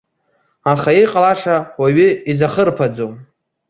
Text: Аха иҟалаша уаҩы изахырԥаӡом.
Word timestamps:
Аха 0.73 0.91
иҟалаша 1.03 1.55
уаҩы 1.79 2.09
изахырԥаӡом. 2.31 3.13